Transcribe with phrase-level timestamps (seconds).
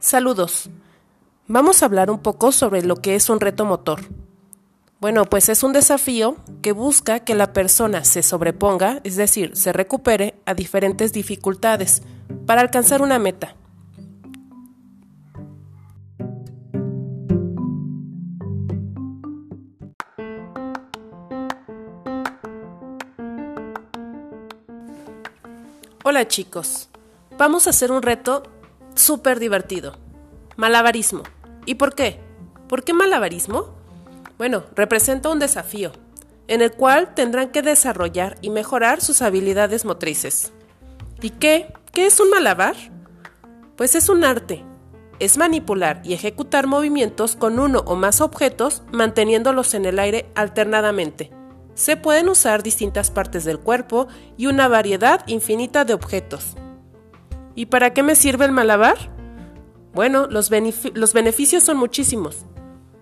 [0.00, 0.70] Saludos.
[1.46, 4.00] Vamos a hablar un poco sobre lo que es un reto motor.
[4.98, 9.74] Bueno, pues es un desafío que busca que la persona se sobreponga, es decir, se
[9.74, 12.02] recupere a diferentes dificultades
[12.46, 13.56] para alcanzar una meta.
[26.02, 26.88] Hola chicos,
[27.36, 28.59] vamos a hacer un reto
[28.94, 29.98] súper divertido.
[30.56, 31.22] Malabarismo.
[31.66, 32.20] ¿Y por qué?
[32.68, 33.74] ¿Por qué malabarismo?
[34.38, 35.92] Bueno, representa un desafío,
[36.48, 40.52] en el cual tendrán que desarrollar y mejorar sus habilidades motrices.
[41.20, 41.72] ¿Y qué?
[41.92, 42.76] ¿Qué es un malabar?
[43.76, 44.64] Pues es un arte.
[45.18, 51.30] Es manipular y ejecutar movimientos con uno o más objetos manteniéndolos en el aire alternadamente.
[51.74, 56.56] Se pueden usar distintas partes del cuerpo y una variedad infinita de objetos.
[57.60, 58.96] ¿Y para qué me sirve el malabar?
[59.92, 62.46] Bueno, los, beneficios son muchísimos.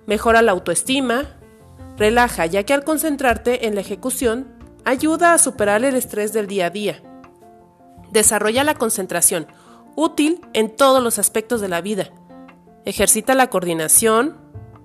[0.08, 1.38] Mejora la autoestima,
[1.96, 4.48] relaja ya que al concentrarte en la ejecución
[4.84, 7.00] ayuda a superar el estrés del día a día.
[8.10, 9.46] Desarrolla la concentración,
[9.94, 12.10] útil en todos los aspectos de la vida.
[12.84, 14.38] Ejercita la coordinación,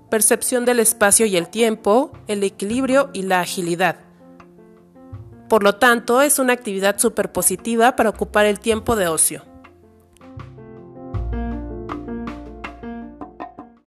[0.08, 3.96] percepción del espacio y el tiempo, el equilibrio y la agilidad.
[5.48, 9.42] Por lo tanto, es una actividad súper positiva para ocupar el tiempo de ocio.